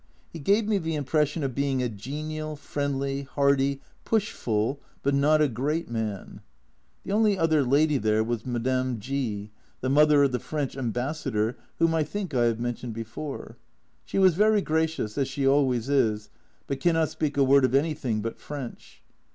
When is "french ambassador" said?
10.39-11.55